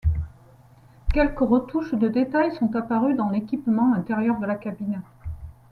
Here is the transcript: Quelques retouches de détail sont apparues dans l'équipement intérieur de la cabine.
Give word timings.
Quelques 1.13 1.41
retouches 1.41 1.93
de 1.93 2.07
détail 2.07 2.51
sont 2.55 2.75
apparues 2.75 3.13
dans 3.13 3.29
l'équipement 3.29 3.93
intérieur 3.93 4.39
de 4.39 4.47
la 4.47 4.55
cabine. 4.55 5.03